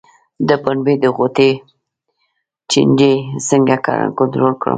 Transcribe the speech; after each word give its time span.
د 0.47 0.49
پنبې 0.63 0.93
د 1.03 1.05
غوټې 1.15 1.51
چینجی 2.71 3.13
څنګه 3.49 3.75
کنټرول 4.17 4.53
کړم؟ 4.61 4.69